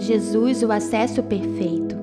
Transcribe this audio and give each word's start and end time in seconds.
Jesus 0.00 0.62
o 0.62 0.72
acesso 0.72 1.22
perfeito. 1.22 1.94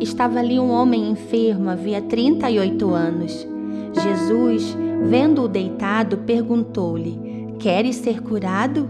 Estava 0.00 0.38
ali 0.38 0.60
um 0.60 0.70
homem 0.70 1.10
enfermo 1.10 1.68
havia 1.68 2.00
38 2.00 2.88
anos. 2.90 3.48
Jesus, 3.92 4.76
vendo-o 5.10 5.48
deitado, 5.48 6.18
perguntou-lhe: 6.18 7.18
Queres 7.58 7.96
ser 7.96 8.22
curado? 8.22 8.88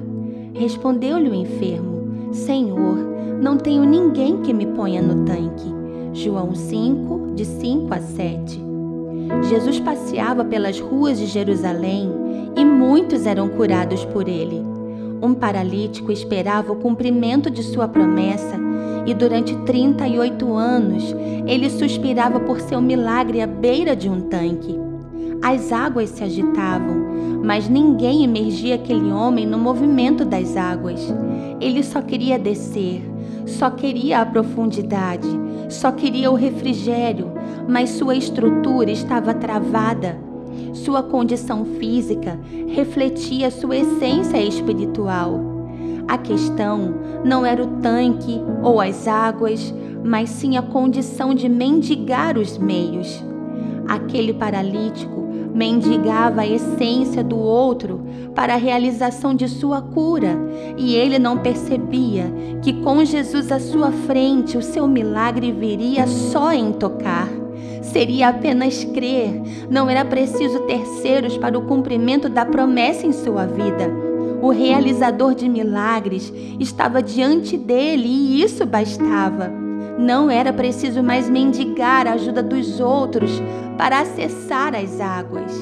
Respondeu-lhe 0.52 1.30
o 1.30 1.34
enfermo: 1.34 2.34
Senhor, 2.34 2.98
não 3.40 3.56
tenho 3.56 3.84
ninguém 3.84 4.42
que 4.42 4.52
me 4.52 4.66
ponha 4.66 5.00
no 5.00 5.24
tanque. 5.24 5.74
João 6.12 6.54
5, 6.54 7.32
de 7.34 7.44
5 7.46 7.94
a 7.94 8.00
7. 8.00 8.60
Jesus 9.48 9.80
passeava 9.80 10.44
pelas 10.44 10.78
ruas 10.78 11.18
de 11.18 11.24
Jerusalém 11.24 12.10
e 12.54 12.64
muitos 12.66 13.24
eram 13.24 13.48
curados 13.48 14.04
por 14.04 14.28
ele. 14.28 14.75
Um 15.22 15.34
paralítico 15.34 16.12
esperava 16.12 16.72
o 16.72 16.76
cumprimento 16.76 17.50
de 17.50 17.62
sua 17.62 17.88
promessa 17.88 18.56
e 19.06 19.14
durante 19.14 19.56
38 19.58 20.54
anos 20.54 21.14
ele 21.46 21.70
suspirava 21.70 22.40
por 22.40 22.60
seu 22.60 22.80
milagre 22.80 23.40
à 23.40 23.46
beira 23.46 23.94
de 23.94 24.08
um 24.08 24.20
tanque. 24.22 24.78
As 25.42 25.72
águas 25.72 26.10
se 26.10 26.24
agitavam, 26.24 27.06
mas 27.44 27.68
ninguém 27.68 28.24
emergia 28.24 28.74
aquele 28.74 29.10
homem 29.12 29.46
no 29.46 29.58
movimento 29.58 30.24
das 30.24 30.56
águas. 30.56 31.00
Ele 31.60 31.82
só 31.82 32.02
queria 32.02 32.38
descer, 32.38 33.02
só 33.46 33.70
queria 33.70 34.20
a 34.20 34.26
profundidade, 34.26 35.28
só 35.68 35.92
queria 35.92 36.30
o 36.30 36.34
refrigério, 36.34 37.32
mas 37.68 37.90
sua 37.90 38.16
estrutura 38.16 38.90
estava 38.90 39.32
travada. 39.32 40.18
Sua 40.72 41.02
condição 41.02 41.64
física 41.64 42.38
refletia 42.68 43.50
sua 43.50 43.76
essência 43.76 44.38
espiritual. 44.38 45.40
A 46.08 46.16
questão 46.16 46.94
não 47.24 47.44
era 47.44 47.62
o 47.62 47.66
tanque 47.80 48.40
ou 48.62 48.80
as 48.80 49.08
águas, 49.08 49.74
mas 50.04 50.30
sim 50.30 50.56
a 50.56 50.62
condição 50.62 51.34
de 51.34 51.48
mendigar 51.48 52.38
os 52.38 52.58
meios. 52.58 53.24
Aquele 53.88 54.32
paralítico 54.32 55.26
mendigava 55.56 56.42
a 56.42 56.46
essência 56.46 57.24
do 57.24 57.38
outro 57.38 58.02
para 58.34 58.54
a 58.54 58.58
realização 58.58 59.34
de 59.34 59.48
sua 59.48 59.80
cura, 59.80 60.38
e 60.76 60.94
ele 60.94 61.18
não 61.18 61.38
percebia 61.38 62.30
que 62.62 62.74
com 62.82 63.02
Jesus 63.04 63.50
à 63.50 63.58
sua 63.58 63.90
frente 63.90 64.58
o 64.58 64.62
seu 64.62 64.86
milagre 64.86 65.50
viria 65.52 66.06
só 66.06 66.52
em 66.52 66.72
tocar. 66.72 67.45
Seria 67.92 68.28
apenas 68.28 68.84
crer, 68.84 69.40
não 69.70 69.88
era 69.88 70.04
preciso 70.04 70.60
terceiros 70.60 71.38
para 71.38 71.58
o 71.58 71.62
cumprimento 71.62 72.28
da 72.28 72.44
promessa 72.44 73.06
em 73.06 73.12
sua 73.12 73.46
vida. 73.46 73.90
O 74.42 74.50
realizador 74.50 75.34
de 75.34 75.48
milagres 75.48 76.32
estava 76.60 77.02
diante 77.02 77.56
dele 77.56 78.06
e 78.06 78.42
isso 78.42 78.66
bastava. 78.66 79.48
Não 79.98 80.30
era 80.30 80.52
preciso 80.52 81.02
mais 81.02 81.30
mendigar 81.30 82.06
a 82.06 82.12
ajuda 82.12 82.42
dos 82.42 82.80
outros 82.80 83.42
para 83.78 84.00
acessar 84.00 84.74
as 84.74 85.00
águas. 85.00 85.52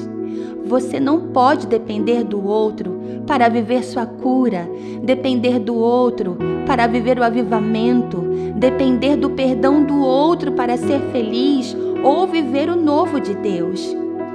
Você 0.65 0.99
não 0.99 1.27
pode 1.27 1.67
depender 1.67 2.23
do 2.23 2.45
outro 2.45 2.99
para 3.25 3.47
viver 3.47 3.83
sua 3.83 4.05
cura, 4.05 4.67
depender 5.03 5.59
do 5.59 5.75
outro 5.75 6.37
para 6.65 6.87
viver 6.87 7.17
o 7.19 7.23
avivamento, 7.23 8.17
depender 8.55 9.15
do 9.15 9.29
perdão 9.29 9.83
do 9.83 9.99
outro 10.01 10.51
para 10.51 10.75
ser 10.75 10.99
feliz 11.11 11.75
ou 12.05 12.27
viver 12.27 12.69
o 12.69 12.75
novo 12.75 13.19
de 13.19 13.33
Deus. 13.33 13.83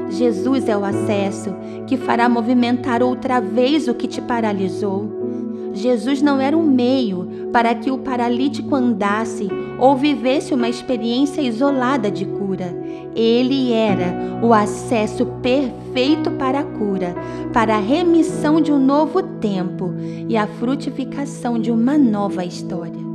Jesus 0.08 0.68
é 0.68 0.76
o 0.76 0.84
acesso 0.84 1.54
que 1.86 1.96
fará 1.96 2.28
movimentar 2.28 3.00
outra 3.00 3.40
vez 3.40 3.86
o 3.86 3.94
que 3.94 4.08
te 4.08 4.20
paralisou. 4.20 5.70
Jesus 5.72 6.20
não 6.20 6.40
era 6.40 6.58
um 6.58 6.64
meio 6.64 7.48
para 7.52 7.72
que 7.72 7.88
o 7.88 7.98
paralítico 7.98 8.74
andasse 8.74 9.48
ou 9.78 9.94
vivesse 9.94 10.52
uma 10.52 10.68
experiência 10.68 11.40
isolada 11.40 12.10
de 12.10 12.24
cura. 12.24 12.76
Ele 13.14 13.72
era 13.72 14.40
o 14.42 14.52
acesso 14.52 15.24
perfeito 15.40 16.28
para 16.32 16.58
a 16.58 16.64
cura, 16.64 17.14
para 17.52 17.76
a 17.76 17.80
remissão 17.80 18.60
de 18.60 18.72
um 18.72 18.84
novo 18.84 19.22
tempo 19.22 19.94
e 20.28 20.36
a 20.36 20.48
frutificação 20.48 21.56
de 21.56 21.70
uma 21.70 21.96
nova 21.96 22.44
história. 22.44 23.09